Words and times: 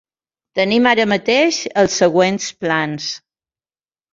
Tenim 0.59 0.87
ara 0.91 1.05
mateix 1.11 1.59
els 1.83 1.99
següents 2.05 2.49
plans:. 2.65 3.13